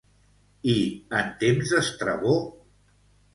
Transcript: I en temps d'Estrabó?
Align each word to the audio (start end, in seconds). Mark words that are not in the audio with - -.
I 0.71 0.77
en 1.17 1.29
temps 1.43 1.75
d'Estrabó? 1.75 2.33